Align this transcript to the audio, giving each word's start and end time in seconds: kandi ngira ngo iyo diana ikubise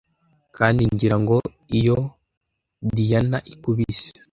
kandi 0.57 0.81
ngira 0.93 1.15
ngo 1.23 1.37
iyo 1.79 1.97
diana 2.95 3.37
ikubise 3.53 4.09